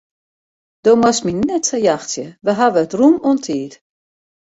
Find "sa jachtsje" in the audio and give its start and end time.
1.69-2.25